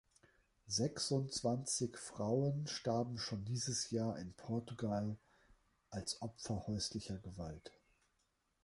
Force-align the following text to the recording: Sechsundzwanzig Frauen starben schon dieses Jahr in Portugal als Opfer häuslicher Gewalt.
Sechsundzwanzig 0.65 1.95
Frauen 1.95 2.65
starben 2.65 3.19
schon 3.19 3.45
dieses 3.45 3.91
Jahr 3.91 4.17
in 4.17 4.33
Portugal 4.33 5.15
als 5.91 6.23
Opfer 6.23 6.65
häuslicher 6.65 7.19
Gewalt. 7.19 7.71